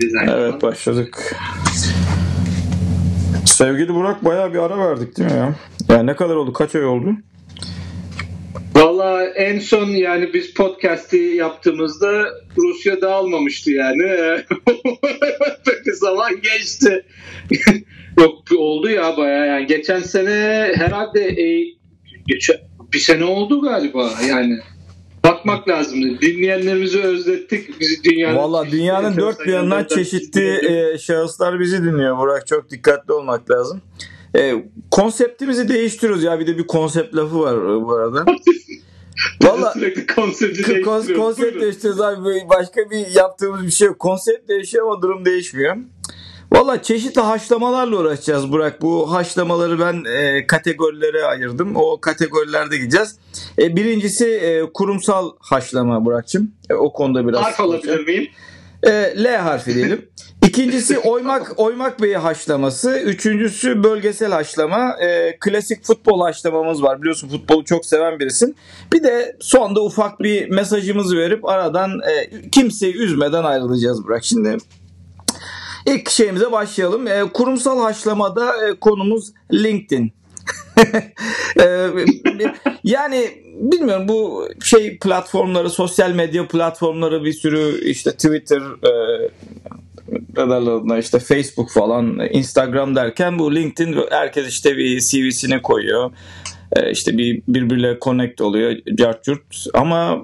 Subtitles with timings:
[0.00, 1.36] biz aynı Evet başladık.
[3.46, 5.54] Sevgili Burak bayağı bir ara verdik değil mi ya?
[5.88, 6.52] Yani ne kadar oldu?
[6.52, 7.14] Kaç ay oldu?
[8.76, 12.24] Valla en son yani biz podcast'i yaptığımızda
[12.56, 14.02] Rusya dağılmamıştı yani.
[15.66, 17.04] Peki zaman geçti.
[18.18, 19.66] Yok oldu ya bayağı yani.
[19.66, 21.74] Geçen sene herhalde e,
[22.26, 22.56] geçen,
[22.92, 24.58] bir sene oldu galiba yani.
[25.40, 26.20] Bakmak lazım.
[26.20, 27.80] Dinleyenlerimizi özlettik.
[27.80, 32.46] Bizi dünyanın Valla dünyanın dört bir yanından çeşitli e, şahıslar bizi dinliyor Burak.
[32.46, 33.82] Çok dikkatli olmak lazım.
[34.36, 36.40] E, konseptimizi değiştiriyoruz ya.
[36.40, 38.24] Bir de bir konsept lafı var bu arada.
[39.42, 41.16] Valla sürekli konsepti değiştiriyoruz.
[41.16, 42.48] Konsept değiştiriyoruz abi.
[42.48, 43.98] Başka bir yaptığımız bir şey yok.
[43.98, 45.76] Konsept değişiyor ama durum değişmiyor.
[46.52, 48.82] Valla çeşitli haşlamalarla uğraşacağız Burak.
[48.82, 51.76] Bu haşlamaları ben e, kategorilere ayırdım.
[51.76, 53.16] O kategorilerde gideceğiz.
[53.58, 56.52] E, birincisi e, kurumsal haşlama Burak'cığım.
[56.70, 57.42] E, o konuda biraz...
[57.42, 58.28] Harf alabilir miyim?
[58.82, 58.90] E,
[59.24, 60.08] L harfi diyelim.
[60.46, 62.98] İkincisi oymak oymak beyi haşlaması.
[62.98, 64.96] Üçüncüsü bölgesel haşlama.
[65.00, 67.00] E, klasik futbol haşlamamız var.
[67.00, 68.56] Biliyorsun futbolu çok seven birisin.
[68.92, 74.24] Bir de sonda ufak bir mesajımızı verip aradan e, kimseyi üzmeden ayrılacağız Burak.
[74.24, 74.56] Şimdi
[75.90, 77.06] İlk şeyimize başlayalım.
[77.06, 80.12] E, kurumsal haşlamada e, konumuz LinkedIn.
[81.60, 81.88] e,
[82.84, 88.62] yani bilmiyorum bu şey platformları, sosyal medya platformları bir sürü işte Twitter,
[90.96, 96.10] e, işte Facebook falan, Instagram derken bu LinkedIn herkes işte bir CV'sine koyuyor.
[96.76, 100.22] E, işte bir birbirle connect oluyor cartçurt ama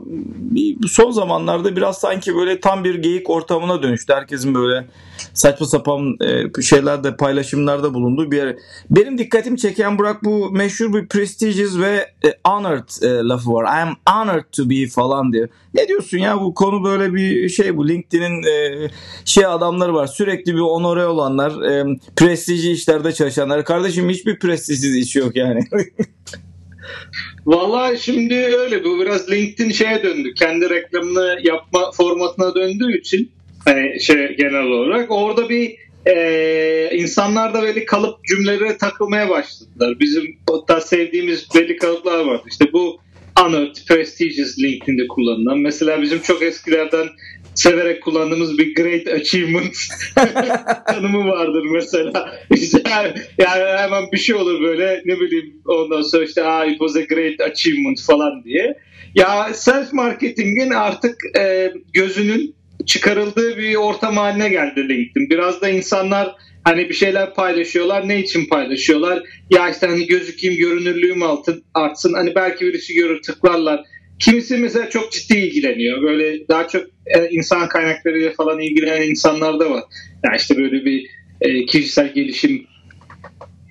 [0.88, 4.12] son zamanlarda biraz sanki böyle tam bir geyik ortamına dönüştü.
[4.12, 4.86] Herkesin böyle
[5.34, 8.56] saçma sapan e, şeylerde paylaşımlarda bulunduğu bir yer.
[8.90, 13.64] Benim dikkatimi çeken Burak bu meşhur bir prestigious ve e, honored lafı var.
[13.64, 15.48] I am honored to be falan diyor.
[15.74, 18.42] Ne diyorsun ya bu konu böyle bir şey bu LinkedIn'in
[19.24, 20.06] şey adamları var.
[20.06, 21.52] Sürekli bir onore olanlar,
[22.16, 23.64] prestijli işlerde çalışanlar.
[23.64, 25.60] Kardeşim hiçbir prestijsiz iş yok yani.
[27.46, 30.34] Valla şimdi öyle bu biraz LinkedIn şeye döndü.
[30.34, 33.32] Kendi reklamını yapma formatına döndüğü için
[33.64, 35.76] hani şey genel olarak orada bir
[36.06, 40.00] e, insanlar da böyle kalıp cümlelere takılmaya başladılar.
[40.00, 42.40] Bizim hatta sevdiğimiz belli kalıplar var.
[42.48, 43.00] İşte bu
[43.38, 45.58] honored, prestigious LinkedIn'de kullanılan.
[45.58, 47.08] Mesela bizim çok eskilerden
[47.56, 49.76] severek kullandığımız bir great achievement
[50.86, 52.32] tanımı vardır mesela.
[52.54, 56.78] İşte yani, yani hemen bir şey olur böyle ne bileyim ondan sonra işte ah, it
[56.78, 58.78] was a great achievement falan diye.
[59.14, 62.54] Ya self marketingin artık e, gözünün
[62.86, 65.30] çıkarıldığı bir ortam haline geldi LinkedIn.
[65.30, 66.34] Biraz da insanlar
[66.64, 68.08] hani bir şeyler paylaşıyorlar.
[68.08, 69.22] Ne için paylaşıyorlar?
[69.50, 72.12] Ya işte hani gözükeyim, görünürlüğüm altın artsın.
[72.12, 73.80] Hani belki birisi görür, tıklarlar
[74.18, 76.02] Kimisi mesela çok ciddi ilgileniyor.
[76.02, 79.84] Böyle daha çok e, insan kaynaklarıyla falan ilgilenen insanlar da var.
[80.24, 81.06] Yani işte böyle bir
[81.40, 82.66] e, kişisel gelişim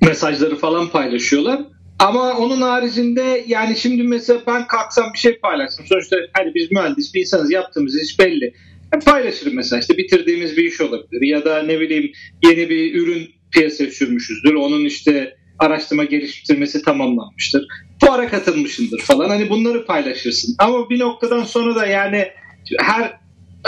[0.01, 1.61] mesajları falan paylaşıyorlar.
[1.99, 5.85] Ama onun haricinde yani şimdi mesela ben kalksam bir şey paylaşsam.
[5.85, 8.53] Sonuçta hani biz mühendis bir insanız yaptığımız iş belli.
[8.93, 11.21] Yani paylaşırım mesela işte bitirdiğimiz bir iş olabilir.
[11.21, 12.11] Ya da ne bileyim
[12.43, 14.53] yeni bir ürün piyasaya sürmüşüzdür.
[14.53, 17.67] Onun işte araştırma geliştirmesi tamamlanmıştır.
[17.99, 19.29] Fuara katılmışındır falan.
[19.29, 20.55] Hani bunları paylaşırsın.
[20.59, 22.27] Ama bir noktadan sonra da yani
[22.79, 23.19] her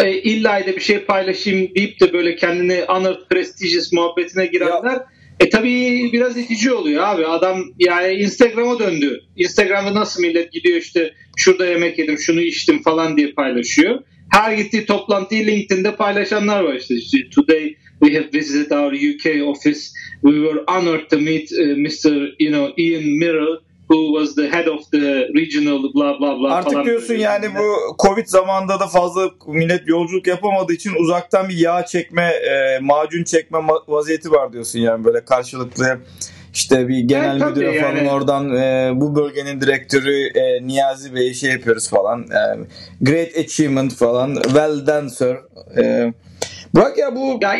[0.03, 5.07] e, illa da bir şey paylaşayım deyip de böyle kendini honored prestigious muhabbetine girenler ya.
[5.39, 7.25] E tabii biraz itici oluyor abi.
[7.25, 9.21] Adam yani Instagram'a döndü.
[9.35, 13.99] Instagram'da nasıl millet gidiyor işte şurada yemek yedim, şunu içtim falan diye paylaşıyor.
[14.31, 16.95] Her gittiği toplantıyı LinkedIn'de paylaşanlar var işte.
[16.95, 19.79] işte Today we have visited our UK office.
[20.21, 22.35] We were honored to meet uh, Mr.
[22.39, 23.57] You know Ian Mirrell
[23.89, 27.95] who was the head of the regional blah blah blah Artık falan diyorsun yani bu
[27.99, 33.59] Covid zamanında da fazla millet yolculuk yapamadığı için uzaktan bir yağ çekme, e, macun çekme
[33.87, 35.99] vaziyeti var diyorsun yani böyle karşılıklı
[36.53, 38.11] işte bir genel evet, müdüre falan yani.
[38.11, 42.21] oradan e, bu bölgenin direktörü e, Niyazi Bey'e şey yapıyoruz falan.
[42.21, 42.67] E,
[43.01, 44.33] great achievement falan.
[44.33, 45.35] Well done sir.
[45.77, 46.13] E,
[46.77, 47.39] Bak ya bu...
[47.41, 47.55] Ya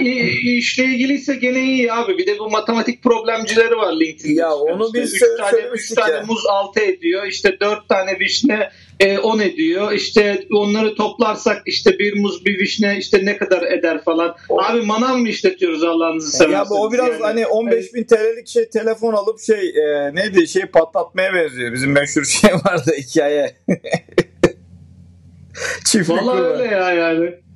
[0.58, 2.18] işle ilgiliyse gene iyi abi.
[2.18, 4.42] Bir de bu matematik problemcileri var LinkedIn'de.
[4.42, 6.24] Ya onu işte biz 3 tane, üç tane ya.
[6.24, 7.26] muz 6 ediyor.
[7.26, 8.70] İşte 4 tane vişne
[9.00, 9.92] e, 10 ediyor.
[9.92, 14.36] İşte onları toplarsak işte bir muz bir vişne işte ne kadar eder falan.
[14.50, 14.62] O...
[14.62, 16.58] Abi manav mı işletiyoruz Allah'ınızı seversiniz?
[16.58, 17.22] Ya bu o biraz yani.
[17.22, 21.74] hani 15 bin TL'lik şey telefon alıp şey e, neydi şey patlatmaya benziyor.
[21.74, 23.56] Bizim meşhur şey vardı hikaye.
[25.86, 27.47] Çiftlik Valla öyle ya yani.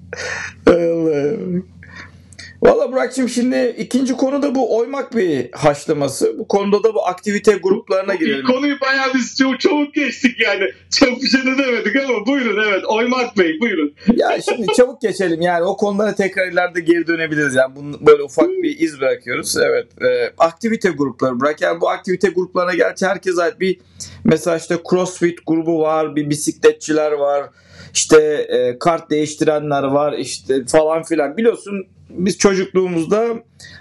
[2.64, 6.40] Valla Burak'cığım şimdi ikinci konu da bu oymak bir haşlaması.
[6.40, 8.46] Bu konuda da bu aktivite gruplarına girelim.
[8.46, 10.64] Konuyu bayağı biz çok çabuk geçtik yani.
[11.00, 13.94] Çok bir şey de demedik ama buyurun evet oymak bey buyurun.
[14.16, 17.56] Ya şimdi çabuk geçelim yani o konulara tekrar ileride geri dönebiliriz.
[17.56, 19.58] Yani bunu böyle ufak bir iz bırakıyoruz.
[19.58, 21.62] Evet e, aktivite grupları bırak.
[21.62, 23.80] Yani bu aktivite gruplarına gerçi herkes ait bir
[24.24, 27.50] mesela işte crossfit grubu var, bir bisikletçiler var.
[27.94, 28.18] İşte
[28.50, 33.28] e, kart değiştirenler var işte falan filan biliyorsun biz çocukluğumuzda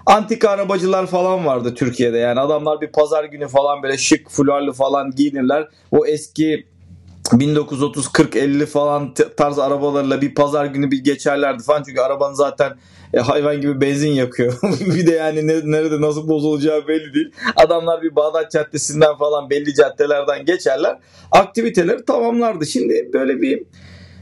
[0.07, 2.19] antika arabacılar falan vardı Türkiye'de.
[2.19, 5.69] Yani adamlar bir pazar günü falan böyle şık fularlı falan giyinirler.
[5.91, 6.67] O eski
[7.33, 12.77] 1930 40 50 falan tarz arabalarla bir pazar günü bir geçerlerdi falan çünkü arabanın zaten
[13.15, 14.59] e, hayvan gibi benzin yakıyor.
[14.81, 17.33] bir de yani nerede nasıl bozulacağı belli değil.
[17.57, 20.99] Adamlar bir Bağdat Caddesi'nden falan belli caddelerden geçerler.
[21.33, 22.67] Aktiviteleri tamamlardı.
[22.67, 23.62] Şimdi böyle bir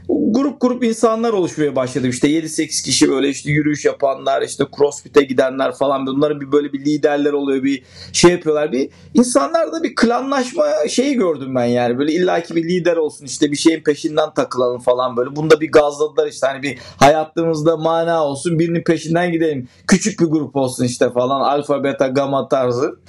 [0.09, 2.07] grup grup insanlar oluşmaya başladı.
[2.07, 6.07] İşte 7-8 kişi böyle işte yürüyüş yapanlar, işte crossfit'e gidenler falan.
[6.07, 7.83] Bunların bir böyle bir liderler oluyor, bir
[8.13, 8.71] şey yapıyorlar.
[8.71, 11.97] Bir insanlarda bir klanlaşma şeyi gördüm ben yani.
[11.97, 15.35] Böyle illaki bir lider olsun işte bir şeyin peşinden takılalım falan böyle.
[15.35, 19.67] Bunda bir gazladılar işte hani bir hayatımızda mana olsun birinin peşinden gidelim.
[19.87, 22.99] Küçük bir grup olsun işte falan alfa beta gamma tarzı.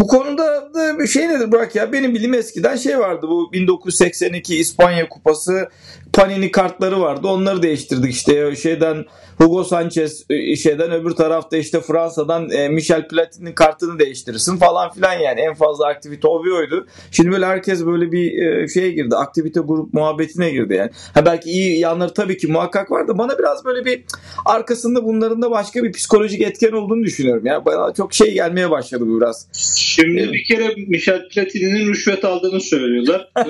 [0.00, 1.92] Bu konuda da bir şey nedir Burak ya?
[1.92, 5.68] Benim bildiğim eskiden şey vardı bu 1982 İspanya Kupası
[6.12, 7.28] Panini kartları vardı.
[7.28, 9.04] Onları değiştirdik işte şeyden
[9.40, 15.12] Hugo Sanchez e, şeyden öbür tarafta işte Fransa'dan e, Michel Platini'nin kartını değiştirirsin falan filan
[15.12, 16.86] yani en fazla aktivite o bir oydu.
[17.10, 19.16] Şimdi böyle herkes böyle bir e, şeye girdi.
[19.16, 20.90] Aktivite grup muhabbetine girdi yani.
[21.14, 24.04] Ha belki iyi yanları tabii ki muhakkak var da bana biraz böyle bir
[24.46, 27.46] arkasında bunların da başka bir psikolojik etken olduğunu düşünüyorum.
[27.46, 29.46] Yani bana çok şey gelmeye başladı bu biraz.
[29.76, 30.32] Şimdi evet.
[30.32, 33.32] bir kere Michel Platini'nin rüşvet aldığını söylüyorlar.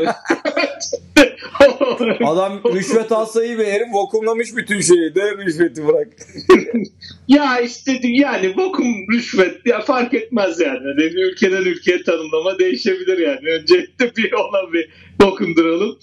[2.24, 6.08] Adam rüşvet alsa iyi bir herif vakumlamış bütün şeyi de rüşveti bırak.
[7.28, 10.86] ya işte yani vakum rüşvet ya fark etmez yani.
[10.86, 13.48] yani ülkeden ülkeye tanımlama değişebilir yani.
[13.60, 14.90] Öncelikle bir ona bir
[15.20, 15.98] dokunduralım.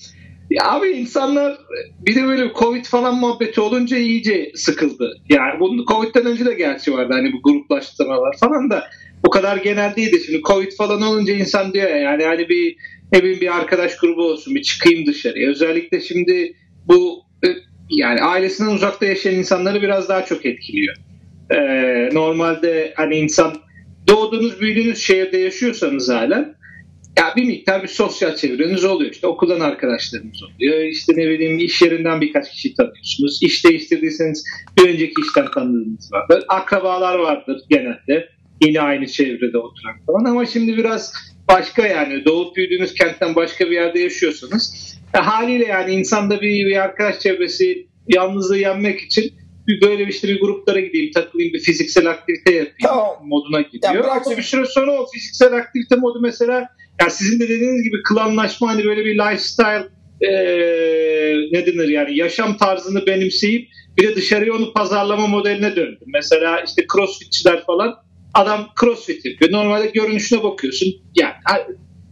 [0.50, 1.58] Ya abi insanlar
[2.00, 5.22] bir de böyle Covid falan muhabbeti olunca iyice sıkıldı.
[5.30, 8.90] Yani bunun Covid'den önce de gerçi vardı hani bu gruplaştırmalar falan da
[9.24, 10.20] o kadar genel değildi.
[10.26, 12.78] Şimdi Covid falan olunca insan diyor ya yani hani bir
[13.12, 15.50] ne bileyim bir arkadaş grubu olsun bir çıkayım dışarıya.
[15.50, 16.56] Özellikle şimdi
[16.88, 17.48] bu e,
[17.90, 20.96] yani ailesinden uzakta yaşayan insanları biraz daha çok etkiliyor.
[21.52, 23.54] Ee, normalde hani insan
[24.08, 26.56] doğduğunuz büyüdüğünüz şehirde yaşıyorsanız hala
[27.18, 29.12] ya bir miktar bir sosyal çevreniz oluyor.
[29.12, 30.80] İşte okuldan arkadaşlarınız oluyor.
[30.80, 33.40] İşte ne bileyim iş yerinden birkaç kişi tanıyorsunuz.
[33.44, 34.44] İş değiştirdiyseniz
[34.78, 36.44] bir önceki işten tanıdığınız vardır.
[36.48, 38.30] Akrabalar vardır genelde.
[38.66, 41.14] Yine aynı çevrede oturan falan ama şimdi biraz
[41.48, 46.84] başka yani doğup büyüdüğünüz kentten başka bir yerde yaşıyorsanız e, haliyle yani insanda bir, bir
[46.84, 49.34] arkadaş çevresi yalnızlığı yenmek için
[49.68, 53.16] bir böyle işte bir gruplara gideyim takılayım bir fiziksel aktivite yapayım tamam.
[53.24, 53.94] moduna gidiyor.
[53.94, 56.70] Yani Ama bir süre sonra o fiziksel aktivite modu mesela
[57.02, 59.88] yani sizin de dediğiniz gibi klanlaşma hani böyle bir lifestyle
[60.22, 60.30] e,
[61.52, 66.00] ne denir yani yaşam tarzını benimseyip bir de dışarıya onu pazarlama modeline döndü.
[66.06, 67.96] Mesela işte crossfitçiler falan
[68.38, 69.52] Adam crossfit yapıyor.
[69.52, 70.94] Normalde görünüşüne bakıyorsun.
[71.16, 71.34] Yani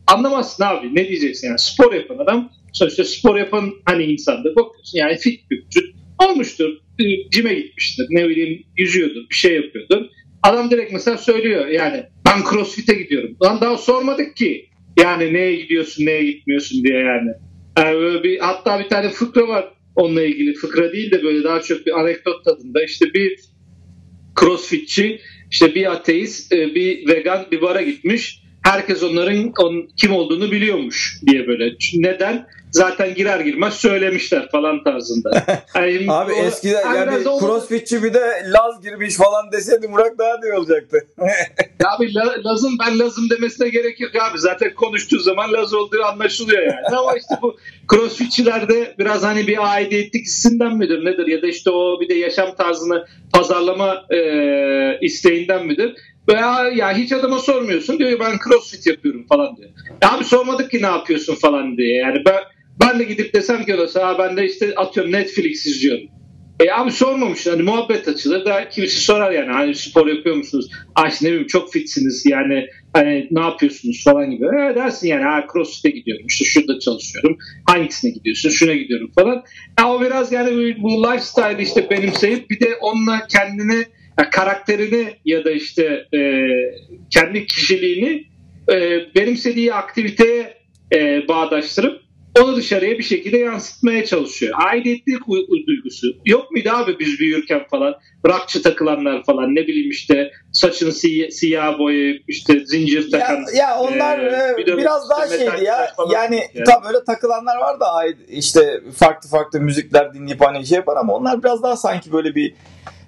[0.07, 0.95] anlamazsın abi.
[0.95, 1.59] Ne diyeceksin yani?
[1.59, 5.95] Spor yapan adam sonuçta spor yapan hani insanda bakıyorsun yani fit bir vücut.
[6.23, 6.69] Olmuştur.
[7.31, 8.05] Cime gitmiştir.
[8.09, 10.05] Ne bileyim yüzüyordur bir şey yapıyordur.
[10.43, 13.37] Adam direkt mesela söylüyor yani ben crossfit'e gidiyorum.
[13.43, 14.69] Lan daha sormadık ki.
[14.99, 17.29] Yani neye gidiyorsun neye gitmiyorsun diye yani,
[17.77, 20.53] yani bir, hatta bir tane fıkra var onunla ilgili.
[20.53, 22.83] Fıkra değil de böyle daha çok bir anekdot tadında.
[22.83, 23.39] İşte bir
[24.39, 25.19] crossfitçi
[25.51, 28.41] işte bir ateist, e, bir vegan bir bara gitmiş.
[28.63, 31.75] Herkes onların on, kim olduğunu biliyormuş diye böyle.
[31.93, 32.47] Neden?
[32.75, 35.31] Zaten girer girmez söylemişler falan tarzında.
[35.75, 40.39] Yani Abi o, eskiden yani, yani crossfitçi bir de Laz girmiş falan deseydi Murat daha
[40.43, 41.07] ne olacaktı?
[41.79, 42.13] ya abi
[42.45, 44.39] Laz'ın ben Laz'ım demesine gerek yok abi.
[44.39, 46.97] Zaten konuştuğu zaman Laz olduğu anlaşılıyor yani.
[46.97, 47.57] Ama işte bu
[47.91, 51.27] crossfitçilerde biraz hani bir aidiyetlik hissinden midir nedir?
[51.27, 54.19] Ya da işte o bir de yaşam tarzını pazarlama e,
[55.01, 55.95] isteğinden midir?
[56.27, 59.69] Veya ya hiç adama sormuyorsun diyor ben crossfit yapıyorum falan diyor.
[60.03, 61.97] Ya abi sormadık ki ne yapıyorsun falan diye.
[61.97, 62.39] Yani ben
[62.81, 66.07] ben de gidip desem ki olsa ben de işte atıyorum Netflix izliyorum.
[66.59, 70.71] E abi sormamış hani muhabbet açılır da kimisi sorar yani hani spor yapıyor musunuz?
[70.95, 74.45] Ay ne bileyim çok fitsiniz yani hani ne yapıyorsunuz falan gibi.
[74.45, 77.37] E dersin yani ha crossfit'e gidiyorum işte şurada çalışıyorum.
[77.69, 78.49] Hangisine gidiyorsun?
[78.49, 79.43] Şuna gidiyorum falan.
[79.79, 83.85] Ya o biraz yani bu lifestyle işte benimseyip bir de onunla kendini
[84.19, 86.19] ya karakterini ya da işte e,
[87.09, 88.23] kendi kişiliğini
[88.71, 90.57] e, benimsediği aktiviteye
[90.93, 92.04] e, bağdaştırıp
[92.41, 94.53] onu dışarıya bir şekilde yansıtmaya çalışıyor.
[94.57, 95.27] Aidiyetlik
[95.67, 96.07] duygusu.
[96.25, 101.79] Yok muydu abi biz büyürken falan rockçı takılanlar falan ne bileyim işte saçını si siyah
[101.79, 103.35] boyayıp işte zincir takan.
[103.35, 105.93] Ya, ya onlar e, bir biraz daha şeydi ya.
[106.13, 106.65] Yani, yani.
[106.65, 107.85] tam öyle takılanlar var da
[108.29, 112.55] işte farklı farklı müzikler dinleyip hani şey yapar ama onlar biraz daha sanki böyle bir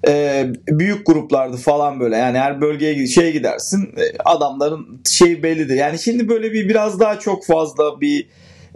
[0.07, 2.15] e, büyük gruplardı falan böyle.
[2.15, 5.75] Yani her bölgeye şey gidersin e, adamların şey bellidir.
[5.75, 8.27] Yani şimdi böyle bir biraz daha çok fazla bir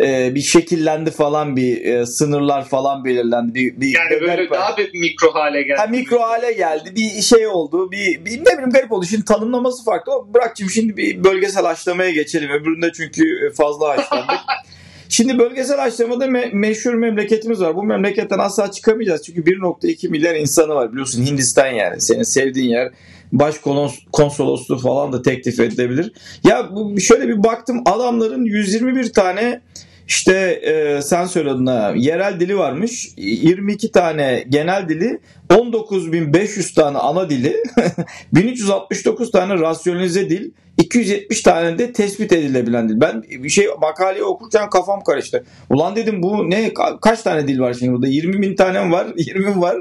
[0.02, 3.56] e, bir şekillendi falan bir e, sınırlar falan belirlendi.
[3.56, 5.80] Bir, bir yani böyle garip, daha bir mikro hale geldi.
[5.80, 6.94] Ha, mikro hale geldi.
[6.96, 7.92] Bir şey oldu.
[7.92, 9.06] Bir, bir ne bileyim garip oldu.
[9.06, 10.12] Şimdi tanımlaması farklı.
[10.34, 12.50] Bırakçım şimdi bir bölgesel haşlamaya geçelim.
[12.50, 14.40] Öbüründe çünkü fazla haşlandık.
[15.10, 17.76] Şimdi bölgesel haşlamada me- meşhur memleketimiz var.
[17.76, 19.24] Bu memleketten asla çıkamayacağız.
[19.24, 22.02] Çünkü 1.2 milyar insanı var biliyorsun Hindistan yani.
[22.02, 22.92] Senin sevdiğin yer.
[23.32, 23.56] Baş
[24.12, 26.14] konsolosluğu falan da teklif edilebilir.
[26.44, 29.62] Ya bu şöyle bir baktım adamların 121 tane
[30.08, 33.10] işte e, sen söyledin ha, yerel dili varmış.
[33.18, 37.64] 22 tane genel dili, 19.500 tane ana dili,
[38.34, 43.02] 1369 tane rasyonelize dil, 270 tane de tespit edilebilen dil.
[43.02, 45.44] Ben bir şey makaleyi okurken kafam karıştı.
[45.70, 48.08] Ulan dedim bu ne kaç tane dil var şimdi burada?
[48.08, 49.78] 20 bin tane var, 20 var,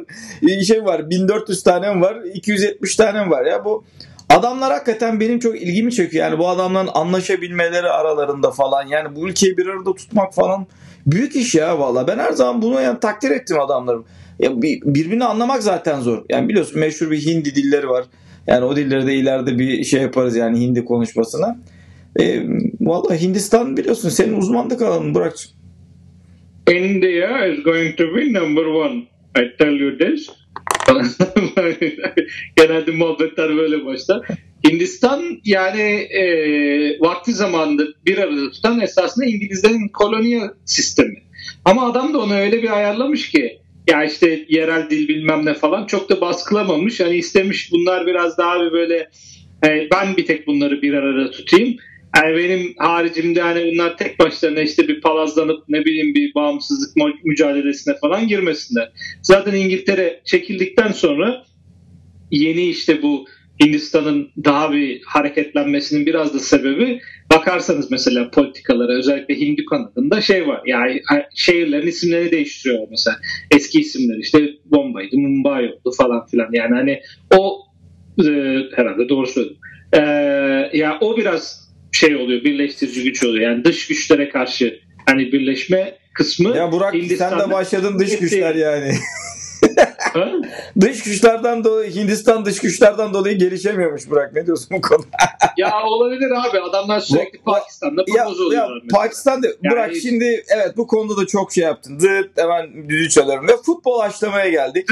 [0.66, 3.84] şey var, 1400 tane var, 270 tane var ya bu
[4.30, 6.24] Adamlar hakikaten benim çok ilgimi çekiyor.
[6.24, 8.86] Yani bu adamların anlaşabilmeleri aralarında falan.
[8.86, 10.66] Yani bu ülkeyi bir arada tutmak falan
[11.06, 12.08] büyük iş ya valla.
[12.08, 14.04] Ben her zaman bunu yani takdir ettim adamlarım.
[14.38, 16.24] Ya birbirini anlamak zaten zor.
[16.30, 18.04] Yani biliyorsun meşhur bir Hindi dilleri var.
[18.46, 21.58] Yani o dilleri de ileride bir şey yaparız yani Hindi konuşmasına.
[22.20, 22.42] E,
[22.80, 25.52] Valla Hindistan biliyorsun senin uzmanlık alanın Burak'cığım.
[26.70, 29.02] India is going to be number one.
[29.38, 30.30] I tell you this.
[32.56, 34.26] Genelde muhabbetler böyle başlar.
[34.68, 36.22] Hindistan yani e,
[37.00, 41.22] vakti zamanında bir arada tutan esasında İngilizlerin kolonial sistemi.
[41.64, 43.58] Ama adam da onu öyle bir ayarlamış ki
[43.90, 47.00] ya işte yerel dil bilmem ne falan çok da baskılamamış.
[47.00, 49.10] Hani istemiş bunlar biraz daha bir böyle
[49.66, 51.76] e, ben bir tek bunları bir arada tutayım.
[52.16, 57.94] Yani benim haricimde hani bunlar tek başlarına işte bir palazlanıp ne bileyim bir bağımsızlık mücadelesine
[58.00, 58.92] falan girmesinler.
[59.22, 61.44] Zaten İngiltere çekildikten sonra
[62.30, 63.26] yeni işte bu
[63.64, 67.00] Hindistan'ın daha bir hareketlenmesinin biraz da sebebi
[67.32, 70.62] bakarsanız mesela politikalara özellikle Hindu kanadında şey var.
[70.66, 71.02] Yani
[71.34, 73.16] şehirlerin isimlerini değiştiriyor mesela.
[73.50, 76.48] Eski isimler işte Bombay'dı, Mumbai oldu falan filan.
[76.52, 77.00] Yani hani
[77.36, 77.58] o
[78.18, 78.30] e,
[78.76, 79.56] herhalde doğru söyledim.
[79.92, 80.00] E,
[80.72, 83.50] ya o biraz şey oluyor, birleştirici güç oluyor.
[83.50, 86.56] Yani dış güçlere karşı hani birleşme kısmı.
[86.56, 88.92] Ya Burak sen de başladın dış güçler yani.
[90.80, 94.34] dış güçlerden dolayı Hindistan dış güçlerden dolayı gelişemiyormuş Burak.
[94.34, 95.06] Ne diyorsun bu konuda?
[95.56, 96.60] ya olabilir abi.
[96.60, 98.76] Adamlar sürekli Pakistan'da propoz oluyorlar.
[98.76, 99.72] Ya, Pakistan'da yani...
[99.72, 101.98] Burak şimdi evet bu konuda da çok şey yaptın.
[101.98, 103.48] Zıt hemen düdüğü çalıyorum.
[103.48, 104.88] Ve futbol açlamaya geldik.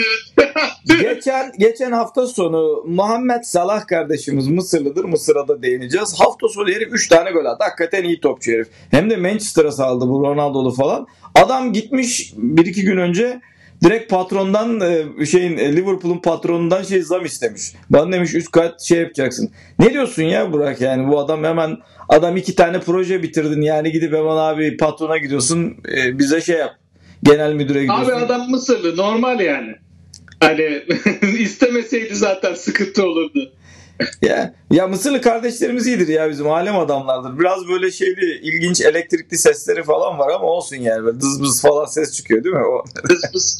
[1.00, 5.04] geçen geçen hafta sonu Muhammed Salah kardeşimiz Mısırlıdır.
[5.04, 6.14] Mısır'a da değineceğiz.
[6.20, 7.64] Hafta sonu herif 3 tane gol attı.
[7.64, 8.68] Hakikaten iyi topçu herif.
[8.90, 11.06] Hem de Manchester'a saldı bu Ronaldo'lu falan.
[11.34, 13.40] Adam gitmiş 1-2 gün önce
[13.84, 17.62] direkt patrondan e, şeyin e, Liverpool'un patronundan şey zam istemiş.
[17.90, 19.50] Bana demiş üst kat şey yapacaksın.
[19.78, 21.76] Ne diyorsun ya Burak yani bu adam hemen
[22.08, 26.74] adam iki tane proje bitirdin yani gidip hemen abi patrona gidiyorsun e, bize şey yap.
[27.22, 28.04] Genel müdüre gidiyorsun.
[28.04, 29.74] Abi adam Mısırlı normal yani.
[30.40, 30.82] Hani
[31.38, 33.52] istemeseydi zaten sıkıntı olurdu
[34.22, 37.38] ya, ya Mısırlı kardeşlerimiz iyidir ya bizim alem adamlardır.
[37.38, 41.84] Biraz böyle şeyli ilginç elektrikli sesleri falan var ama olsun yani böyle dız bız falan
[41.84, 42.66] ses çıkıyor değil mi?
[42.66, 42.84] O.
[43.08, 43.58] dız bız,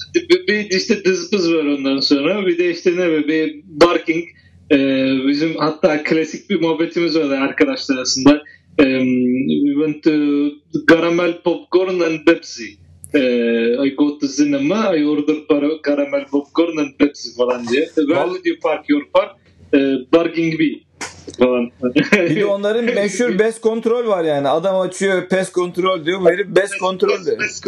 [0.49, 4.25] bir işte dız bız var ondan sonra bir de işte ne bir barking
[4.71, 8.43] ee, bizim hatta klasik bir muhabbetimiz var arkadaşlar arasında.
[8.79, 10.11] Um, we went to
[10.87, 12.77] caramel popcorn and Pepsi.
[13.15, 15.37] Uh, I go to cinema, I order
[15.85, 17.87] caramel popcorn and Pepsi falan diye.
[17.87, 19.37] Where did you park your car?
[19.75, 19.79] E,
[20.13, 20.83] Bargain gibi
[21.39, 21.71] falan.
[22.13, 24.49] bir de onların meşhur best kontrol var yani.
[24.49, 26.21] Adam açıyor pes kontrol diyor.
[26.21, 27.41] Bu herif best kontrol diyor.
[27.41, 27.67] Best,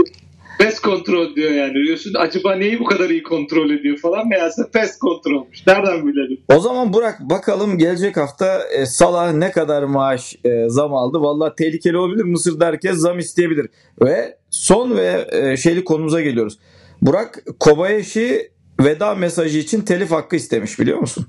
[0.61, 1.75] best kontrol diyor yani.
[1.75, 4.28] Diyorsun acaba neyi bu kadar iyi kontrol ediyor falan.
[4.28, 5.66] Meğerse pes kontrolmüş.
[5.66, 6.40] Nereden bilelim?
[6.49, 11.21] O zaman Burak bakalım gelecek hafta e, Salah ne kadar maaş e, zam aldı.
[11.21, 12.25] Valla tehlikeli olabilir.
[12.25, 13.66] Mısır'da herkes zam isteyebilir.
[14.02, 16.59] Ve son ve e, şeyli konumuza geliyoruz.
[17.02, 21.26] Burak Kobayashi veda mesajı için telif hakkı istemiş biliyor musun?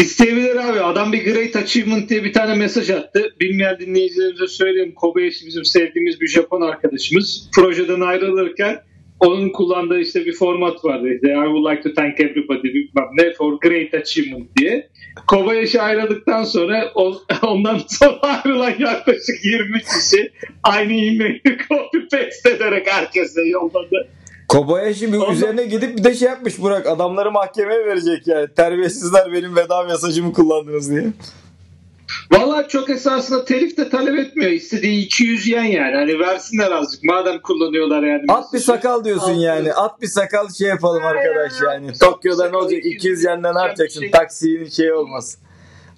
[0.00, 0.80] İsteyebilir abi.
[0.80, 3.34] Adam bir Great Achievement diye bir tane mesaj attı.
[3.40, 4.92] Bilmeyen dinleyicilerimize söyleyeyim.
[4.96, 7.50] Kobayashi bizim sevdiğimiz bir Japon arkadaşımız.
[7.54, 8.82] Projeden ayrılırken
[9.20, 11.08] onun kullandığı işte bir format vardı.
[11.14, 12.68] İşte, I would like to thank everybody
[13.18, 14.88] ne for great achievement diye.
[15.26, 16.92] Kobayashi ayrıldıktan sonra
[17.42, 24.08] ondan sonra ayrılan yaklaşık 20 kişi aynı e-mail'i copy paste ederek herkese yolladı.
[24.50, 25.32] Kobayashi bir Ondan...
[25.32, 26.86] üzerine gidip bir de şey yapmış Burak.
[26.86, 28.48] Adamları mahkemeye verecek yani.
[28.56, 31.06] Terbiyesizler benim veda mesajımı kullandınız diye.
[32.32, 34.50] Valla çok esasında telif de talep etmiyor.
[34.50, 35.94] İstediği 200 yen yani.
[35.94, 37.04] Hani versinler azıcık.
[37.04, 38.22] Madem kullanıyorlar yani.
[38.28, 39.72] At bir sakal diyorsun At yani.
[39.72, 41.92] At bir sakal şey yapalım arkadaş yani.
[41.92, 42.84] Tokyo'da ne olacak?
[42.84, 44.00] 200 yenden ne yapacaksın?
[44.00, 44.10] Şey...
[44.10, 45.38] Taksinin şey olmaz.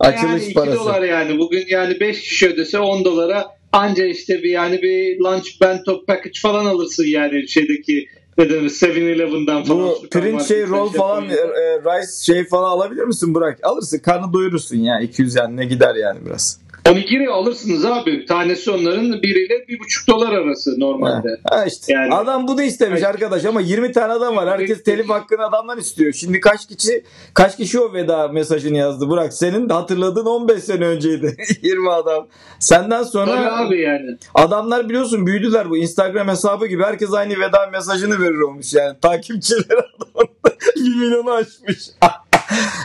[0.00, 0.78] Açılış yani 2 parası.
[0.78, 1.38] dolar yani.
[1.38, 6.40] Bugün yani 5 kişi ödese 10 dolara anca işte bir yani bir lunch bento package
[6.42, 8.08] falan alırsın yani şeydeki
[8.38, 9.80] ne denir 7-Eleven'dan falan.
[9.80, 13.58] Bu print şey roll şey falan e, e, rice şey falan alabilir misin Burak?
[13.62, 16.61] Alırsın karnı doyurursun ya 200 yani ne gider yani biraz.
[16.90, 18.26] Onigiri alırsınız abi.
[18.26, 21.28] Tanesi onların biriyle bir buçuk dolar arası normalde.
[21.44, 21.92] Ha, ha işte.
[21.92, 23.08] Yani, adam bu da istemiş evet.
[23.08, 24.48] arkadaş ama 20 tane adam var.
[24.48, 26.12] Herkes telif hakkını adamdan istiyor.
[26.12, 29.32] Şimdi kaç kişi kaç kişi o veda mesajını yazdı Burak?
[29.34, 31.36] Senin hatırladığın 15 sene önceydi.
[31.62, 32.26] 20 adam.
[32.58, 34.16] Senden sonra Tabii abi yani.
[34.34, 36.82] Adamlar biliyorsun büyüdüler bu Instagram hesabı gibi.
[36.82, 38.96] Herkes aynı veda mesajını verir olmuş yani.
[39.02, 39.64] Takipçileri
[40.14, 40.28] adam
[40.76, 41.78] 1 milyonu aşmış.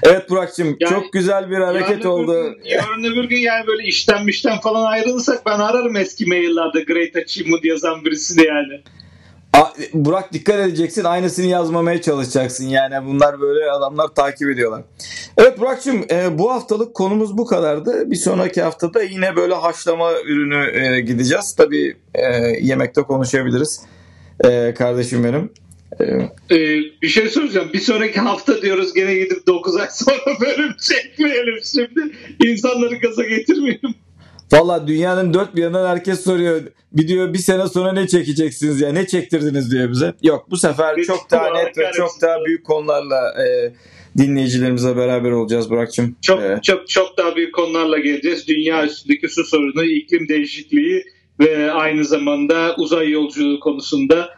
[0.04, 2.44] Evet Burak'cığım yani, çok güzel bir hareket oldu.
[2.44, 7.66] Gün, yarın öbür gün yani böyle işten falan ayrılırsak ben ararım eski maillerde Great Achievement
[7.66, 8.82] yazan birisi de yani.
[9.94, 14.84] Burak dikkat edeceksin aynısını yazmamaya çalışacaksın yani bunlar böyle adamlar takip ediyorlar.
[15.38, 18.12] Evet Burak'cığım e, bu haftalık konumuz bu kadardı.
[18.12, 21.56] Bir sonraki haftada yine böyle haşlama ürünü e, gideceğiz.
[21.56, 22.24] Tabii e,
[22.62, 23.82] yemekte konuşabiliriz
[24.46, 25.50] e, kardeşim benim.
[26.00, 27.70] Ee, bir şey soracağım.
[27.74, 32.16] Bir sonraki hafta diyoruz gene gidip 9 ay sonra bölüm çekmeyelim şimdi.
[32.46, 33.96] İnsanları gaza getirmeyelim.
[34.52, 36.62] Valla dünyanın dört bir yanından herkes soruyor.
[36.94, 40.14] Bir diyor bir sene sonra ne çekeceksiniz ya ne çektirdiniz diyor bize.
[40.24, 43.74] Yok bu sefer Hiç çok daha net ve çok daha büyük konularla e,
[44.18, 46.16] dinleyicilerimize beraber olacağız Burak'cığım.
[46.22, 48.48] Çok ee, çok çok daha büyük konularla geleceğiz.
[48.48, 51.04] Dünya üstündeki su sorunu, iklim değişikliği
[51.40, 54.30] ve aynı zamanda uzay yolculuğu konusunda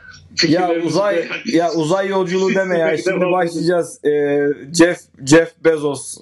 [0.47, 2.97] ya uzay ya uzay yolculuğu deme ya.
[3.03, 4.05] Şimdi başlayacağız.
[4.05, 6.17] Ee, Jeff Jeff Bezos.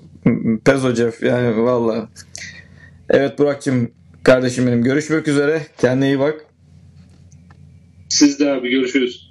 [0.66, 2.10] Pezo Jeff yani valla.
[3.10, 3.92] Evet Burak'cığım
[4.24, 4.84] kardeşim benim.
[4.84, 5.62] Görüşmek üzere.
[5.82, 6.46] Kendine iyi bak.
[8.10, 9.27] Siz de abi görüşürüz.